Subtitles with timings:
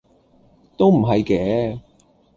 [0.79, 1.79] 都唔係嘅